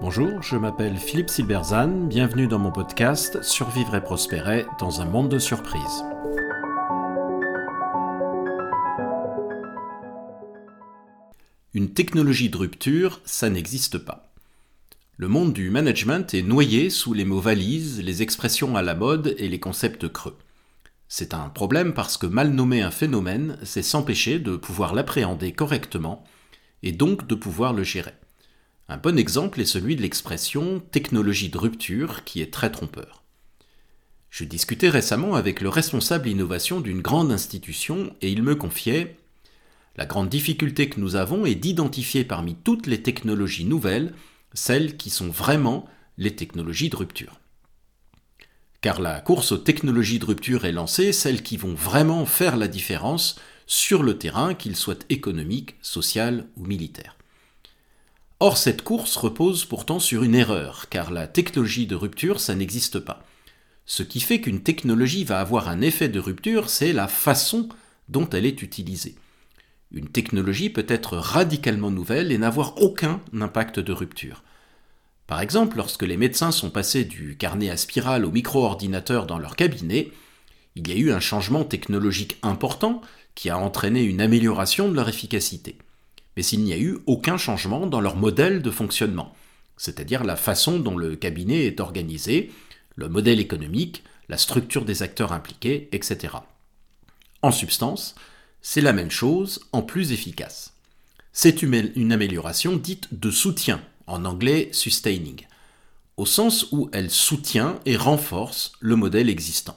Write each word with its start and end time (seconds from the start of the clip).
Bonjour, 0.00 0.42
je 0.42 0.56
m'appelle 0.56 0.96
Philippe 0.96 1.28
Silberzan, 1.28 2.06
bienvenue 2.06 2.46
dans 2.46 2.58
mon 2.58 2.72
podcast 2.72 3.42
Survivre 3.42 3.94
et 3.94 4.00
prospérer 4.00 4.64
dans 4.78 5.00
un 5.00 5.04
monde 5.04 5.28
de 5.28 5.38
surprises. 5.38 6.04
Une 11.74 11.92
technologie 11.92 12.48
de 12.48 12.56
rupture, 12.56 13.20
ça 13.24 13.50
n'existe 13.50 13.98
pas. 13.98 14.32
Le 15.16 15.28
monde 15.28 15.52
du 15.52 15.68
management 15.68 16.32
est 16.32 16.42
noyé 16.42 16.90
sous 16.90 17.12
les 17.12 17.24
mots 17.24 17.40
valises, 17.40 18.00
les 18.02 18.22
expressions 18.22 18.76
à 18.76 18.82
la 18.82 18.94
mode 18.94 19.34
et 19.36 19.48
les 19.48 19.60
concepts 19.60 20.08
creux. 20.08 20.38
C'est 21.08 21.34
un 21.34 21.48
problème 21.48 21.92
parce 21.92 22.16
que 22.16 22.26
mal 22.26 22.50
nommer 22.50 22.82
un 22.82 22.90
phénomène, 22.90 23.58
c'est 23.62 23.82
s'empêcher 23.82 24.38
de 24.38 24.56
pouvoir 24.56 24.94
l'appréhender 24.94 25.52
correctement 25.52 26.24
et 26.82 26.92
donc 26.92 27.26
de 27.26 27.34
pouvoir 27.34 27.72
le 27.72 27.84
gérer. 27.84 28.14
Un 28.88 28.96
bon 28.96 29.18
exemple 29.18 29.60
est 29.60 29.66
celui 29.66 29.96
de 29.96 30.02
l'expression 30.02 30.80
technologie 30.80 31.50
de 31.50 31.58
rupture 31.58 32.24
qui 32.24 32.40
est 32.40 32.52
très 32.52 32.70
trompeur. 32.70 33.22
Je 34.30 34.44
discutais 34.44 34.88
récemment 34.88 35.34
avec 35.34 35.60
le 35.60 35.68
responsable 35.68 36.28
innovation 36.28 36.80
d'une 36.80 37.02
grande 37.02 37.32
institution 37.32 38.14
et 38.20 38.30
il 38.30 38.42
me 38.42 38.54
confiait 38.54 39.16
La 39.96 40.06
grande 40.06 40.28
difficulté 40.28 40.88
que 40.88 41.00
nous 41.00 41.16
avons 41.16 41.44
est 41.44 41.54
d'identifier 41.54 42.24
parmi 42.24 42.54
toutes 42.54 42.86
les 42.86 43.02
technologies 43.02 43.64
nouvelles 43.64 44.14
celles 44.54 44.96
qui 44.96 45.10
sont 45.10 45.28
vraiment 45.28 45.86
les 46.16 46.34
technologies 46.34 46.90
de 46.90 46.96
rupture. 46.96 47.40
Car 48.80 49.00
la 49.00 49.20
course 49.20 49.52
aux 49.52 49.58
technologies 49.58 50.18
de 50.18 50.24
rupture 50.24 50.64
est 50.64 50.72
lancée, 50.72 51.12
celles 51.12 51.42
qui 51.42 51.56
vont 51.56 51.74
vraiment 51.74 52.26
faire 52.26 52.56
la 52.56 52.68
différence 52.68 53.36
sur 53.68 54.02
le 54.02 54.18
terrain, 54.18 54.54
qu'il 54.54 54.74
soit 54.74 55.04
économique, 55.10 55.76
social 55.82 56.46
ou 56.56 56.64
militaire. 56.64 57.16
Or, 58.40 58.56
cette 58.56 58.82
course 58.82 59.16
repose 59.16 59.66
pourtant 59.66 60.00
sur 60.00 60.22
une 60.22 60.34
erreur, 60.34 60.88
car 60.88 61.10
la 61.10 61.28
technologie 61.28 61.86
de 61.86 61.94
rupture, 61.94 62.40
ça 62.40 62.54
n'existe 62.54 62.98
pas. 62.98 63.24
Ce 63.84 64.02
qui 64.02 64.20
fait 64.20 64.40
qu'une 64.40 64.62
technologie 64.62 65.24
va 65.24 65.40
avoir 65.40 65.68
un 65.68 65.82
effet 65.82 66.08
de 66.08 66.18
rupture, 66.18 66.70
c'est 66.70 66.92
la 66.92 67.08
façon 67.08 67.68
dont 68.08 68.28
elle 68.30 68.46
est 68.46 68.62
utilisée. 68.62 69.16
Une 69.92 70.08
technologie 70.08 70.70
peut 70.70 70.86
être 70.88 71.18
radicalement 71.18 71.90
nouvelle 71.90 72.32
et 72.32 72.38
n'avoir 72.38 72.80
aucun 72.80 73.20
impact 73.38 73.80
de 73.80 73.92
rupture. 73.92 74.44
Par 75.26 75.42
exemple, 75.42 75.76
lorsque 75.76 76.04
les 76.04 76.16
médecins 76.16 76.52
sont 76.52 76.70
passés 76.70 77.04
du 77.04 77.36
carnet 77.36 77.68
à 77.68 77.76
spirale 77.76 78.24
au 78.24 78.30
micro-ordinateur 78.30 79.26
dans 79.26 79.38
leur 79.38 79.56
cabinet, 79.56 80.10
il 80.74 80.88
y 80.88 80.92
a 80.92 80.96
eu 80.96 81.12
un 81.12 81.20
changement 81.20 81.64
technologique 81.64 82.38
important 82.42 83.02
qui 83.38 83.50
a 83.50 83.58
entraîné 83.58 84.02
une 84.02 84.20
amélioration 84.20 84.88
de 84.88 84.94
leur 84.94 85.08
efficacité 85.08 85.78
mais 86.38 86.44
s'il 86.44 86.62
n'y 86.62 86.72
a 86.72 86.78
eu 86.78 86.98
aucun 87.06 87.36
changement 87.36 87.88
dans 87.88 88.00
leur 88.00 88.14
modèle 88.14 88.62
de 88.62 88.70
fonctionnement, 88.70 89.34
c'est-à-dire 89.76 90.22
la 90.22 90.36
façon 90.36 90.78
dont 90.78 90.96
le 90.96 91.16
cabinet 91.16 91.64
est 91.64 91.80
organisé, 91.80 92.52
le 92.94 93.08
modèle 93.08 93.40
économique, 93.40 94.04
la 94.28 94.36
structure 94.36 94.84
des 94.84 95.02
acteurs 95.02 95.32
impliqués, 95.32 95.88
etc. 95.90 96.34
En 97.42 97.50
substance, 97.50 98.14
c'est 98.62 98.80
la 98.80 98.92
même 98.92 99.10
chose 99.10 99.66
en 99.72 99.82
plus 99.82 100.12
efficace. 100.12 100.74
C'est 101.32 101.60
une 101.60 102.12
amélioration 102.12 102.76
dite 102.76 103.08
de 103.10 103.32
soutien, 103.32 103.82
en 104.06 104.24
anglais 104.24 104.68
sustaining, 104.70 105.44
au 106.16 106.24
sens 106.24 106.68
où 106.70 106.88
elle 106.92 107.10
soutient 107.10 107.80
et 107.84 107.96
renforce 107.96 108.70
le 108.78 108.94
modèle 108.94 109.28
existant. 109.28 109.76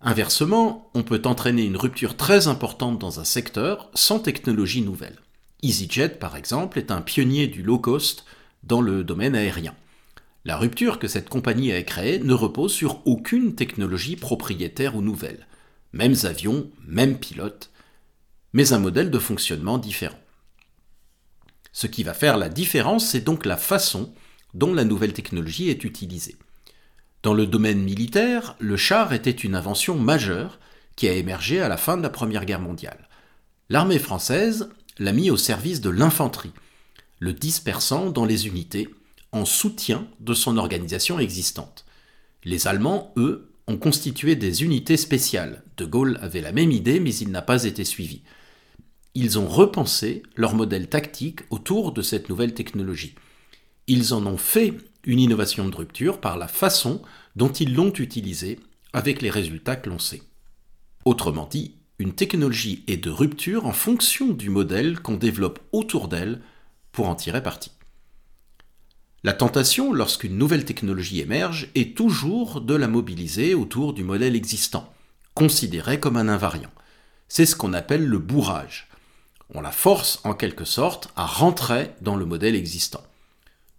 Inversement, 0.00 0.90
on 0.94 1.02
peut 1.02 1.22
entraîner 1.24 1.64
une 1.64 1.76
rupture 1.76 2.16
très 2.16 2.48
importante 2.48 2.98
dans 2.98 3.18
un 3.18 3.24
secteur 3.24 3.90
sans 3.94 4.18
technologie 4.18 4.82
nouvelle. 4.82 5.18
EasyJet, 5.62 6.10
par 6.10 6.36
exemple, 6.36 6.78
est 6.78 6.90
un 6.90 7.00
pionnier 7.00 7.46
du 7.46 7.62
low 7.62 7.78
cost 7.78 8.26
dans 8.62 8.82
le 8.82 9.04
domaine 9.04 9.34
aérien. 9.34 9.74
La 10.44 10.58
rupture 10.58 10.98
que 10.98 11.08
cette 11.08 11.28
compagnie 11.28 11.72
a 11.72 11.82
créée 11.82 12.18
ne 12.18 12.34
repose 12.34 12.72
sur 12.72 13.04
aucune 13.06 13.54
technologie 13.54 14.16
propriétaire 14.16 14.96
ou 14.96 15.02
nouvelle. 15.02 15.46
Mêmes 15.92 16.14
avions, 16.24 16.70
mêmes 16.86 17.18
pilotes, 17.18 17.70
mais 18.52 18.72
un 18.72 18.78
modèle 18.78 19.10
de 19.10 19.18
fonctionnement 19.18 19.78
différent. 19.78 20.18
Ce 21.72 21.86
qui 21.86 22.04
va 22.04 22.14
faire 22.14 22.36
la 22.36 22.48
différence, 22.48 23.06
c'est 23.06 23.20
donc 23.20 23.44
la 23.44 23.56
façon 23.56 24.12
dont 24.54 24.72
la 24.72 24.84
nouvelle 24.84 25.12
technologie 25.14 25.68
est 25.68 25.84
utilisée. 25.84 26.36
Dans 27.22 27.34
le 27.34 27.46
domaine 27.46 27.82
militaire, 27.82 28.56
le 28.58 28.76
char 28.76 29.12
était 29.12 29.30
une 29.30 29.54
invention 29.54 29.96
majeure 29.96 30.58
qui 30.94 31.08
a 31.08 31.12
émergé 31.12 31.60
à 31.60 31.68
la 31.68 31.76
fin 31.76 31.96
de 31.96 32.02
la 32.02 32.10
Première 32.10 32.44
Guerre 32.44 32.60
mondiale. 32.60 33.08
L'armée 33.68 33.98
française 33.98 34.70
l'a 34.98 35.12
mis 35.12 35.30
au 35.30 35.36
service 35.36 35.80
de 35.80 35.90
l'infanterie, 35.90 36.52
le 37.18 37.32
dispersant 37.32 38.10
dans 38.10 38.24
les 38.24 38.46
unités 38.46 38.88
en 39.32 39.44
soutien 39.44 40.06
de 40.20 40.34
son 40.34 40.56
organisation 40.56 41.18
existante. 41.18 41.84
Les 42.44 42.68
Allemands, 42.68 43.12
eux, 43.16 43.52
ont 43.66 43.76
constitué 43.76 44.36
des 44.36 44.62
unités 44.62 44.96
spéciales. 44.96 45.64
De 45.76 45.84
Gaulle 45.84 46.18
avait 46.22 46.40
la 46.40 46.52
même 46.52 46.70
idée, 46.70 47.00
mais 47.00 47.14
il 47.14 47.30
n'a 47.30 47.42
pas 47.42 47.64
été 47.64 47.84
suivi. 47.84 48.22
Ils 49.14 49.38
ont 49.38 49.48
repensé 49.48 50.22
leur 50.36 50.54
modèle 50.54 50.88
tactique 50.88 51.40
autour 51.50 51.92
de 51.92 52.02
cette 52.02 52.28
nouvelle 52.28 52.54
technologie. 52.54 53.14
Ils 53.88 54.14
en 54.14 54.24
ont 54.26 54.36
fait 54.36 54.74
une 55.06 55.20
innovation 55.20 55.68
de 55.68 55.76
rupture 55.76 56.20
par 56.20 56.36
la 56.36 56.48
façon 56.48 57.00
dont 57.36 57.50
ils 57.50 57.74
l'ont 57.74 57.92
utilisée 57.92 58.60
avec 58.92 59.22
les 59.22 59.30
résultats 59.30 59.76
que 59.76 59.88
l'on 59.88 59.98
sait. 59.98 60.22
Autrement 61.04 61.46
dit, 61.46 61.76
une 61.98 62.12
technologie 62.12 62.84
est 62.88 62.96
de 62.98 63.10
rupture 63.10 63.64
en 63.66 63.72
fonction 63.72 64.26
du 64.28 64.50
modèle 64.50 65.00
qu'on 65.00 65.16
développe 65.16 65.60
autour 65.72 66.08
d'elle 66.08 66.42
pour 66.92 67.08
en 67.08 67.14
tirer 67.14 67.42
parti. 67.42 67.70
La 69.22 69.32
tentation, 69.32 69.92
lorsqu'une 69.92 70.36
nouvelle 70.36 70.64
technologie 70.64 71.20
émerge, 71.20 71.70
est 71.74 71.96
toujours 71.96 72.60
de 72.60 72.74
la 72.74 72.86
mobiliser 72.86 73.54
autour 73.54 73.92
du 73.92 74.04
modèle 74.04 74.36
existant, 74.36 74.92
considéré 75.34 75.98
comme 75.98 76.16
un 76.16 76.28
invariant. 76.28 76.70
C'est 77.28 77.46
ce 77.46 77.56
qu'on 77.56 77.72
appelle 77.72 78.06
le 78.06 78.18
bourrage. 78.18 78.88
On 79.52 79.60
la 79.60 79.72
force 79.72 80.20
en 80.24 80.34
quelque 80.34 80.64
sorte 80.64 81.08
à 81.16 81.26
rentrer 81.26 81.90
dans 82.02 82.16
le 82.16 82.24
modèle 82.24 82.54
existant. 82.54 83.02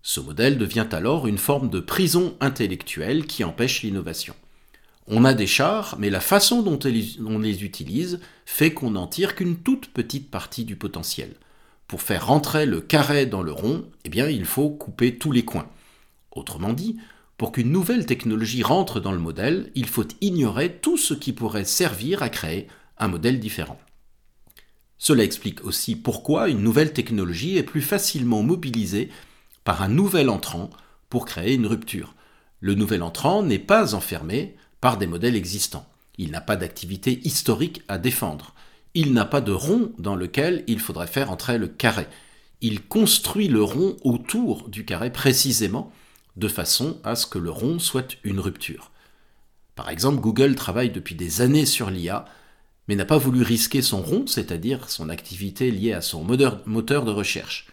Ce 0.09 0.21
modèle 0.21 0.57
devient 0.57 0.87
alors 0.93 1.27
une 1.27 1.37
forme 1.37 1.69
de 1.69 1.81
prison 1.81 2.37
intellectuelle 2.39 3.25
qui 3.25 3.43
empêche 3.43 3.81
l'innovation. 3.81 4.35
On 5.05 5.25
a 5.25 5.33
des 5.33 5.47
chars, 5.47 5.97
mais 5.99 6.09
la 6.09 6.21
façon 6.21 6.61
dont 6.61 6.79
on 7.25 7.39
les 7.39 7.65
utilise 7.65 8.21
fait 8.45 8.71
qu'on 8.73 8.91
n'en 8.91 9.07
tire 9.07 9.35
qu'une 9.35 9.57
toute 9.57 9.87
petite 9.87 10.31
partie 10.31 10.63
du 10.63 10.77
potentiel. 10.77 11.33
Pour 11.89 12.01
faire 12.01 12.27
rentrer 12.27 12.65
le 12.65 12.79
carré 12.79 13.25
dans 13.25 13.41
le 13.41 13.51
rond, 13.51 13.83
eh 14.05 14.09
bien, 14.09 14.29
il 14.29 14.45
faut 14.45 14.69
couper 14.69 15.17
tous 15.17 15.33
les 15.33 15.43
coins. 15.43 15.67
Autrement 16.31 16.71
dit, 16.71 16.95
pour 17.37 17.51
qu'une 17.51 17.73
nouvelle 17.73 18.05
technologie 18.05 18.63
rentre 18.63 19.01
dans 19.01 19.11
le 19.11 19.19
modèle, 19.19 19.73
il 19.75 19.87
faut 19.87 20.07
ignorer 20.21 20.71
tout 20.71 20.95
ce 20.95 21.15
qui 21.15 21.33
pourrait 21.33 21.65
servir 21.65 22.23
à 22.23 22.29
créer 22.29 22.69
un 22.97 23.09
modèle 23.09 23.41
différent. 23.41 23.77
Cela 24.97 25.25
explique 25.25 25.65
aussi 25.65 25.97
pourquoi 25.97 26.47
une 26.47 26.61
nouvelle 26.61 26.93
technologie 26.93 27.57
est 27.57 27.63
plus 27.63 27.81
facilement 27.81 28.41
mobilisée 28.41 29.09
par 29.67 29.81
un 29.81 29.89
nouvel 29.89 30.29
entrant 30.29 30.69
pour 31.09 31.25
créer 31.25 31.55
une 31.55 31.67
rupture. 31.67 32.15
Le 32.61 32.73
nouvel 32.73 33.03
entrant 33.03 33.43
n'est 33.43 33.59
pas 33.59 33.95
enfermé 33.95 34.55
par 34.79 34.97
des 34.97 35.07
modèles 35.07 35.35
existants. 35.35 35.85
Il 36.17 36.31
n'a 36.31 36.39
pas 36.39 36.55
d'activité 36.55 37.19
historique 37.27 37.81
à 37.89 37.97
défendre. 37.97 38.55
Il 38.93 39.11
n'a 39.11 39.25
pas 39.25 39.41
de 39.41 39.51
rond 39.51 39.91
dans 39.97 40.15
lequel 40.15 40.63
il 40.67 40.79
faudrait 40.79 41.05
faire 41.05 41.31
entrer 41.31 41.57
le 41.57 41.67
carré. 41.67 42.07
Il 42.61 42.81
construit 42.81 43.49
le 43.49 43.61
rond 43.61 43.97
autour 44.05 44.69
du 44.69 44.85
carré 44.85 45.11
précisément 45.11 45.91
de 46.37 46.47
façon 46.47 47.01
à 47.03 47.17
ce 47.17 47.27
que 47.27 47.37
le 47.37 47.51
rond 47.51 47.77
soit 47.77 48.15
une 48.23 48.39
rupture. 48.39 48.91
Par 49.75 49.89
exemple, 49.89 50.21
Google 50.21 50.55
travaille 50.55 50.91
depuis 50.91 51.15
des 51.15 51.41
années 51.41 51.65
sur 51.65 51.89
l'IA, 51.89 52.23
mais 52.87 52.95
n'a 52.95 53.03
pas 53.03 53.17
voulu 53.17 53.41
risquer 53.41 53.81
son 53.81 54.01
rond, 54.01 54.27
c'est-à-dire 54.27 54.89
son 54.89 55.09
activité 55.09 55.71
liée 55.71 55.91
à 55.91 55.99
son 55.99 56.23
moteur 56.23 57.03
de 57.03 57.11
recherche. 57.11 57.67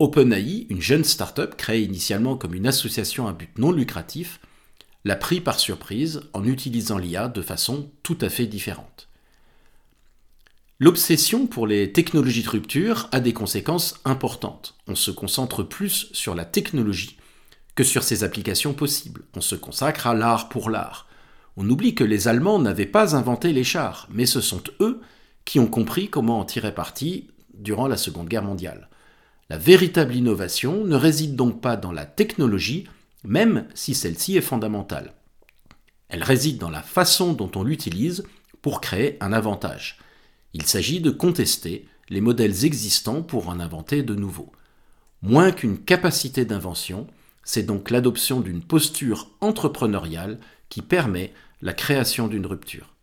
OpenAI, 0.00 0.66
une 0.70 0.80
jeune 0.80 1.04
start-up 1.04 1.56
créée 1.56 1.82
initialement 1.82 2.34
comme 2.34 2.54
une 2.54 2.66
association 2.66 3.28
à 3.28 3.34
but 3.34 3.50
non 3.58 3.70
lucratif, 3.70 4.40
l'a 5.04 5.14
pris 5.14 5.42
par 5.42 5.60
surprise 5.60 6.22
en 6.32 6.44
utilisant 6.44 6.96
l'IA 6.96 7.28
de 7.28 7.42
façon 7.42 7.90
tout 8.02 8.16
à 8.22 8.30
fait 8.30 8.46
différente. 8.46 9.08
L'obsession 10.78 11.46
pour 11.46 11.66
les 11.66 11.92
technologies 11.92 12.42
de 12.42 12.48
rupture 12.48 13.10
a 13.12 13.20
des 13.20 13.34
conséquences 13.34 14.00
importantes. 14.06 14.74
On 14.88 14.94
se 14.94 15.10
concentre 15.10 15.62
plus 15.62 16.08
sur 16.12 16.34
la 16.34 16.46
technologie 16.46 17.18
que 17.74 17.84
sur 17.84 18.02
ses 18.02 18.24
applications 18.24 18.72
possibles. 18.72 19.24
On 19.36 19.42
se 19.42 19.54
consacre 19.54 20.06
à 20.06 20.14
l'art 20.14 20.48
pour 20.48 20.70
l'art. 20.70 21.06
On 21.58 21.68
oublie 21.68 21.94
que 21.94 22.04
les 22.04 22.26
Allemands 22.26 22.58
n'avaient 22.58 22.86
pas 22.86 23.14
inventé 23.14 23.52
les 23.52 23.64
chars, 23.64 24.08
mais 24.10 24.24
ce 24.24 24.40
sont 24.40 24.62
eux 24.80 25.02
qui 25.44 25.60
ont 25.60 25.66
compris 25.66 26.08
comment 26.08 26.40
en 26.40 26.46
tirer 26.46 26.74
parti 26.74 27.28
durant 27.52 27.86
la 27.86 27.98
Seconde 27.98 28.28
Guerre 28.28 28.44
mondiale. 28.44 28.89
La 29.50 29.58
véritable 29.58 30.14
innovation 30.14 30.84
ne 30.84 30.94
réside 30.94 31.34
donc 31.34 31.60
pas 31.60 31.76
dans 31.76 31.90
la 31.90 32.06
technologie, 32.06 32.86
même 33.24 33.66
si 33.74 33.94
celle-ci 33.94 34.36
est 34.36 34.42
fondamentale. 34.42 35.12
Elle 36.08 36.22
réside 36.22 36.58
dans 36.58 36.70
la 36.70 36.82
façon 36.82 37.32
dont 37.32 37.50
on 37.56 37.64
l'utilise 37.64 38.22
pour 38.62 38.80
créer 38.80 39.16
un 39.20 39.32
avantage. 39.32 39.98
Il 40.54 40.62
s'agit 40.62 41.00
de 41.00 41.10
contester 41.10 41.88
les 42.10 42.20
modèles 42.20 42.64
existants 42.64 43.22
pour 43.22 43.48
en 43.48 43.58
inventer 43.58 44.04
de 44.04 44.14
nouveaux. 44.14 44.52
Moins 45.20 45.50
qu'une 45.50 45.78
capacité 45.78 46.44
d'invention, 46.44 47.08
c'est 47.42 47.64
donc 47.64 47.90
l'adoption 47.90 48.40
d'une 48.40 48.62
posture 48.62 49.30
entrepreneuriale 49.40 50.38
qui 50.68 50.80
permet 50.80 51.32
la 51.60 51.72
création 51.72 52.28
d'une 52.28 52.46
rupture. 52.46 52.94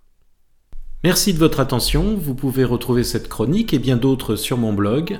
Merci 1.04 1.34
de 1.34 1.40
votre 1.40 1.60
attention, 1.60 2.16
vous 2.16 2.36
pouvez 2.36 2.64
retrouver 2.64 3.04
cette 3.04 3.28
chronique 3.28 3.74
et 3.74 3.80
bien 3.80 3.98
d'autres 3.98 4.38
sur 4.38 4.58
mon 4.58 4.72
blog 4.72 5.20